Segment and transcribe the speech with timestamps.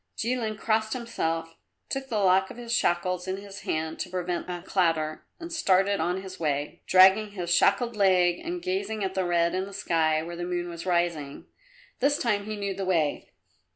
[0.17, 1.53] Jilin crossed himself,
[1.87, 5.99] took the lock of his shackles in his hand to prevent a clatter and started
[5.99, 10.23] on his way, dragging his shackled leg and gazing at the red in the sky
[10.23, 11.45] where the moon was rising.
[11.99, 13.29] This time he knew the way.